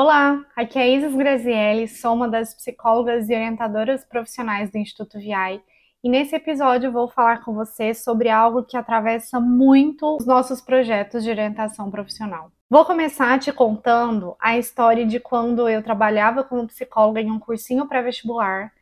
[0.00, 5.60] Olá, aqui é Isis Grazielli, sou uma das psicólogas e orientadoras profissionais do Instituto VI
[6.04, 11.24] e nesse episódio vou falar com você sobre algo que atravessa muito os nossos projetos
[11.24, 12.52] de orientação profissional.
[12.70, 17.88] Vou começar te contando a história de quando eu trabalhava como psicóloga em um cursinho
[17.88, 18.72] pré-vestibular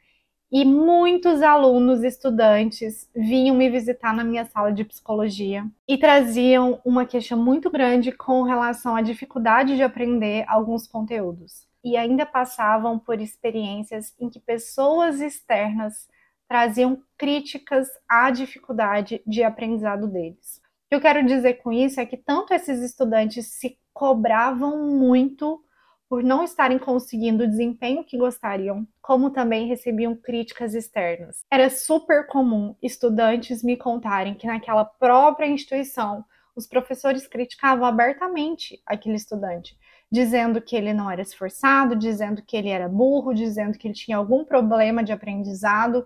[0.51, 7.05] e muitos alunos, estudantes, vinham me visitar na minha sala de psicologia e traziam uma
[7.05, 11.67] queixa muito grande com relação à dificuldade de aprender alguns conteúdos.
[11.83, 16.09] E ainda passavam por experiências em que pessoas externas
[16.49, 20.61] traziam críticas à dificuldade de aprendizado deles.
[20.87, 25.61] O que eu quero dizer com isso é que tanto esses estudantes se cobravam muito
[26.09, 31.45] por não estarem conseguindo o desempenho que gostariam, como também recebiam críticas externas.
[31.51, 36.25] Era super comum estudantes me contarem que naquela própria instituição
[36.55, 39.77] os professores criticavam abertamente aquele estudante,
[40.11, 44.17] dizendo que ele não era esforçado, dizendo que ele era burro, dizendo que ele tinha
[44.17, 46.05] algum problema de aprendizado,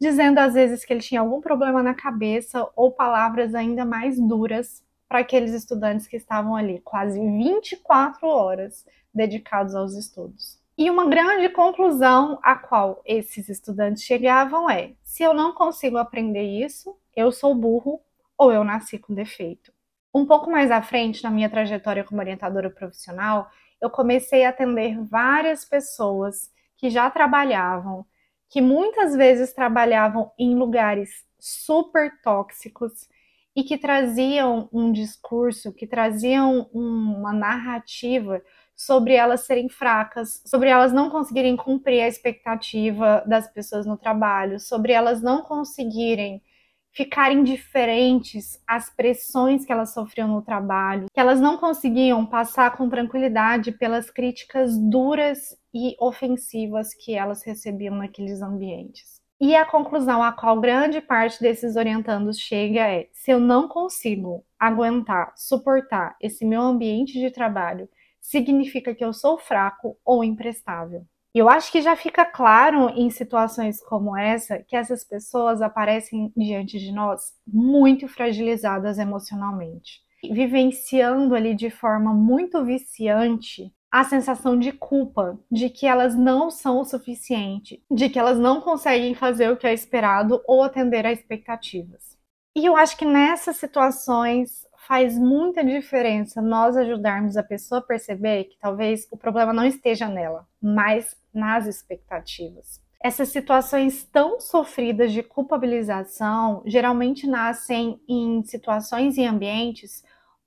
[0.00, 4.82] dizendo às vezes que ele tinha algum problema na cabeça ou palavras ainda mais duras
[5.14, 8.84] para aqueles estudantes que estavam ali quase 24 horas
[9.14, 10.58] dedicados aos estudos.
[10.76, 16.42] E uma grande conclusão a qual esses estudantes chegavam é: se eu não consigo aprender
[16.42, 18.00] isso, eu sou burro
[18.36, 19.72] ou eu nasci com defeito.
[20.12, 23.48] Um pouco mais à frente, na minha trajetória como orientadora profissional,
[23.80, 28.04] eu comecei a atender várias pessoas que já trabalhavam,
[28.50, 33.08] que muitas vezes trabalhavam em lugares super tóxicos
[33.56, 38.42] e que traziam um discurso, que traziam uma narrativa
[38.76, 44.58] sobre elas serem fracas, sobre elas não conseguirem cumprir a expectativa das pessoas no trabalho,
[44.58, 46.42] sobre elas não conseguirem
[46.90, 52.88] ficar indiferentes às pressões que elas sofriam no trabalho, que elas não conseguiam passar com
[52.88, 59.23] tranquilidade pelas críticas duras e ofensivas que elas recebiam naqueles ambientes.
[59.44, 64.42] E a conclusão a qual grande parte desses orientandos chega é: se eu não consigo
[64.58, 67.86] aguentar, suportar esse meu ambiente de trabalho,
[68.22, 71.04] significa que eu sou fraco ou imprestável.
[71.34, 76.78] Eu acho que já fica claro em situações como essa que essas pessoas aparecem diante
[76.78, 85.38] de nós muito fragilizadas emocionalmente, vivenciando ali de forma muito viciante a sensação de culpa,
[85.48, 89.68] de que elas não são o suficiente, de que elas não conseguem fazer o que
[89.68, 92.18] é esperado ou atender a expectativas.
[92.56, 98.46] E eu acho que nessas situações faz muita diferença nós ajudarmos a pessoa a perceber
[98.46, 102.82] que talvez o problema não esteja nela, mas nas expectativas.
[103.00, 110.02] Essas situações tão sofridas de culpabilização geralmente nascem em situações e ambientes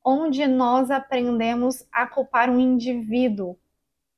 [0.10, 3.58] onde nós aprendemos a culpar um indivíduo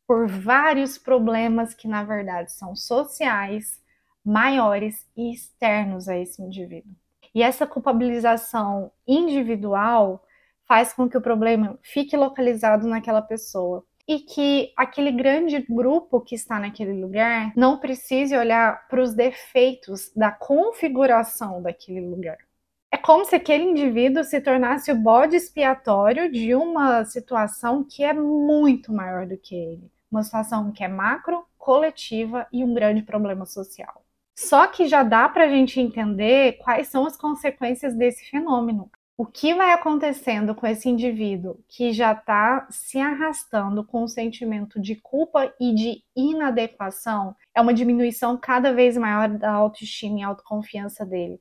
[0.06, 3.82] por vários problemas que na verdade são sociais,
[4.24, 6.94] maiores e externos a esse indivíduo.
[7.34, 10.24] E essa culpabilização individual
[10.68, 16.36] faz com que o problema fique localizado naquela pessoa e que aquele grande grupo que
[16.36, 22.49] está naquele lugar não precise olhar para os defeitos da configuração daquele lugar.
[22.92, 28.14] É como se aquele indivíduo se tornasse o bode expiatório de uma situação que é
[28.14, 33.46] muito maior do que ele, uma situação que é macro, coletiva e um grande problema
[33.46, 34.04] social.
[34.36, 38.90] Só que já dá para a gente entender quais são as consequências desse fenômeno.
[39.16, 44.80] O que vai acontecendo com esse indivíduo que já está se arrastando com um sentimento
[44.80, 51.06] de culpa e de inadequação é uma diminuição cada vez maior da autoestima e autoconfiança
[51.06, 51.40] dele.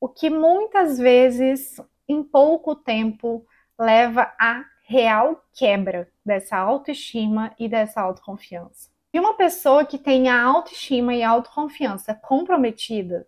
[0.00, 1.78] O que muitas vezes,
[2.08, 3.46] em pouco tempo,
[3.78, 8.90] leva à real quebra dessa autoestima e dessa autoconfiança.
[9.12, 13.26] E uma pessoa que tem a autoestima e a autoconfiança comprometida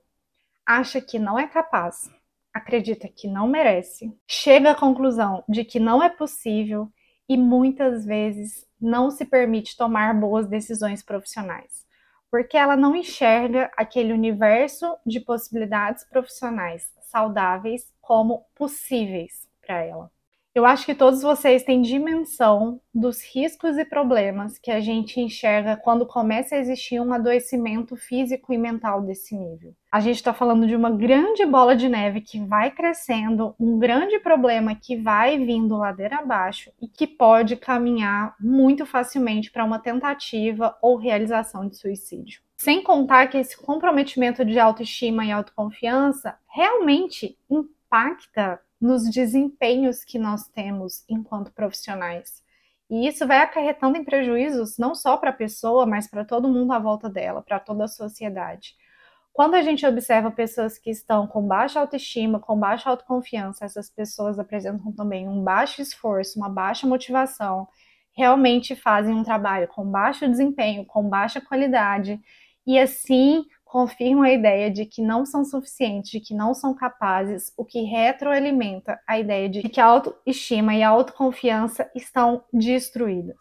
[0.67, 2.11] acha que não é capaz,
[2.53, 6.89] acredita que não merece, chega à conclusão de que não é possível
[7.29, 11.82] e muitas vezes não se permite tomar boas decisões profissionais,
[12.33, 20.11] porque ela não enxerga aquele universo de possibilidades profissionais saudáveis como possíveis para ela.
[20.55, 25.79] Eu acho que todos vocês têm dimensão dos riscos e problemas que a gente enxerga
[25.79, 29.75] quando começa a existir um adoecimento físico e mental desse nível.
[29.91, 34.19] A gente está falando de uma grande bola de neve que vai crescendo, um grande
[34.19, 40.77] problema que vai vindo ladeira abaixo e que pode caminhar muito facilmente para uma tentativa
[40.83, 42.43] ou realização de suicídio.
[42.59, 50.49] Sem contar que esse comprometimento de autoestima e autoconfiança realmente impacta nos desempenhos que nós
[50.49, 52.43] temos enquanto profissionais.
[52.91, 56.73] E isso vai acarretando em prejuízos não só para a pessoa, mas para todo mundo
[56.73, 58.75] à volta dela, para toda a sociedade.
[59.33, 64.39] Quando a gente observa pessoas que estão com baixa autoestima, com baixa autoconfiança, essas pessoas
[64.39, 67.67] apresentam também um baixo esforço, uma baixa motivação,
[68.15, 72.21] realmente fazem um trabalho com baixo desempenho, com baixa qualidade,
[72.67, 77.51] e assim confirmam a ideia de que não são suficientes, de que não são capazes,
[77.57, 83.39] o que retroalimenta a ideia de que a autoestima e a autoconfiança estão destruídas.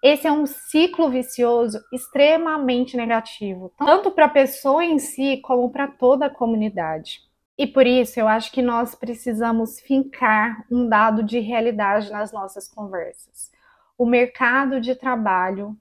[0.00, 5.88] Esse é um ciclo vicioso extremamente negativo, tanto para a pessoa em si como para
[5.88, 7.18] toda a comunidade.
[7.58, 12.68] E por isso eu acho que nós precisamos fincar um dado de realidade nas nossas
[12.68, 13.50] conversas.
[13.98, 15.76] O mercado de trabalho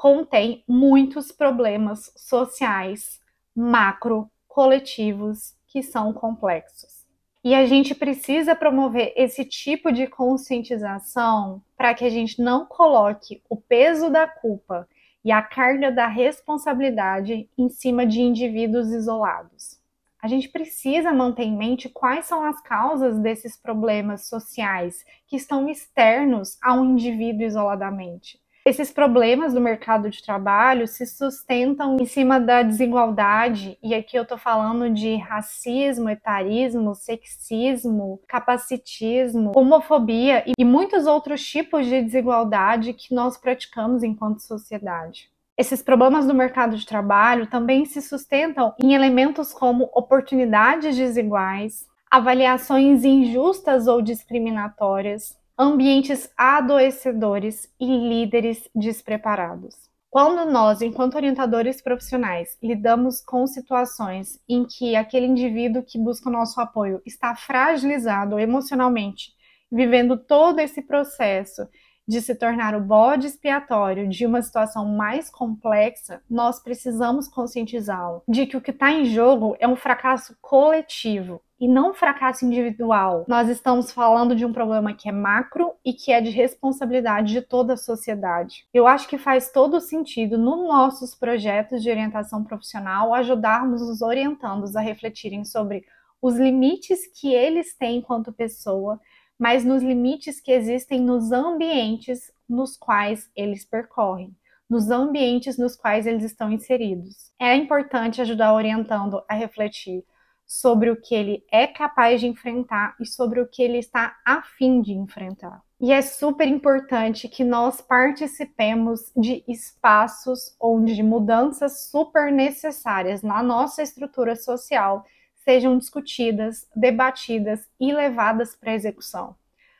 [0.00, 3.20] contém muitos problemas sociais,
[3.54, 7.04] macro, coletivos, que são complexos.
[7.44, 13.42] E a gente precisa promover esse tipo de conscientização para que a gente não coloque
[13.46, 14.88] o peso da culpa
[15.22, 19.78] e a carga da responsabilidade em cima de indivíduos isolados.
[20.18, 25.68] A gente precisa manter em mente quais são as causas desses problemas sociais que estão
[25.68, 28.40] externos a um indivíduo isoladamente.
[28.62, 34.22] Esses problemas do mercado de trabalho se sustentam em cima da desigualdade, e aqui eu
[34.22, 43.14] estou falando de racismo, etarismo, sexismo, capacitismo, homofobia e muitos outros tipos de desigualdade que
[43.14, 45.30] nós praticamos enquanto sociedade.
[45.56, 53.04] Esses problemas do mercado de trabalho também se sustentam em elementos como oportunidades desiguais, avaliações
[53.04, 59.90] injustas ou discriminatórias, ambientes adoecedores e líderes despreparados.
[60.08, 66.32] Quando nós, enquanto orientadores profissionais, lidamos com situações em que aquele indivíduo que busca o
[66.32, 69.34] nosso apoio está fragilizado emocionalmente,
[69.70, 71.68] vivendo todo esse processo
[72.08, 78.46] de se tornar o bode expiatório de uma situação mais complexa, nós precisamos conscientizá-lo de
[78.46, 83.26] que o que está em jogo é um fracasso coletivo e não fracasso individual.
[83.28, 87.42] Nós estamos falando de um problema que é macro e que é de responsabilidade de
[87.42, 88.66] toda a sociedade.
[88.72, 94.74] Eu acho que faz todo sentido nos nossos projetos de orientação profissional ajudarmos os orientandos
[94.74, 95.84] a refletirem sobre
[96.22, 98.98] os limites que eles têm enquanto pessoa,
[99.38, 104.34] mas nos limites que existem nos ambientes nos quais eles percorrem
[104.70, 107.32] nos ambientes nos quais eles estão inseridos.
[107.40, 110.04] É importante ajudar orientando a refletir
[110.50, 114.42] sobre o que ele é capaz de enfrentar e sobre o que ele está a
[114.42, 115.62] fim de enfrentar.
[115.80, 123.80] E é super importante que nós participemos de espaços onde mudanças super necessárias na nossa
[123.80, 125.04] estrutura social
[125.44, 129.36] sejam discutidas, debatidas e levadas para execução.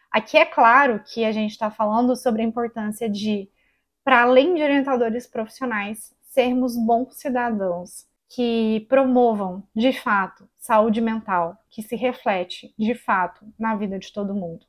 [0.08, 3.50] Aqui é claro que a gente está falando sobre a importância de,
[4.04, 11.82] para além de orientadores profissionais, sermos bons cidadãos, que promovam, de fato, saúde mental, que
[11.82, 14.64] se reflete, de fato, na vida de todo mundo.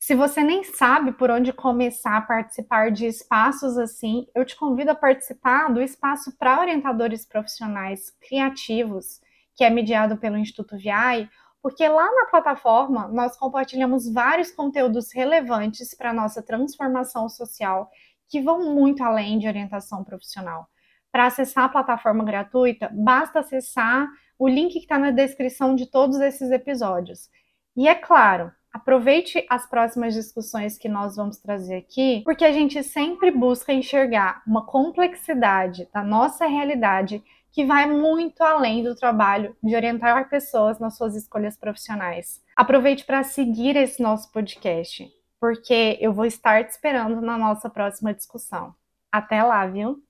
[0.00, 4.90] Se você nem sabe por onde começar a participar de espaços assim, eu te convido
[4.90, 9.20] a participar do espaço para orientadores profissionais criativos,
[9.54, 11.30] que é mediado pelo Instituto VIAI,
[11.62, 17.88] porque lá na plataforma nós compartilhamos vários conteúdos relevantes para a nossa transformação social
[18.28, 20.68] que vão muito além de orientação profissional.
[21.14, 26.18] Para acessar a plataforma gratuita, basta acessar o link que está na descrição de todos
[26.18, 27.30] esses episódios.
[27.76, 32.82] E é claro, aproveite as próximas discussões que nós vamos trazer aqui, porque a gente
[32.82, 39.76] sempre busca enxergar uma complexidade da nossa realidade que vai muito além do trabalho de
[39.76, 42.42] orientar pessoas nas suas escolhas profissionais.
[42.56, 48.12] Aproveite para seguir esse nosso podcast, porque eu vou estar te esperando na nossa próxima
[48.12, 48.74] discussão.
[49.12, 50.02] Até lá, viu?